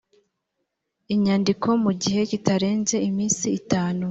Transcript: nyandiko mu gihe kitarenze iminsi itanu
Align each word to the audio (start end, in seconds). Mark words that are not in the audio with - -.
nyandiko 1.23 1.67
mu 1.83 1.91
gihe 2.01 2.21
kitarenze 2.29 2.95
iminsi 3.09 3.45
itanu 3.59 3.99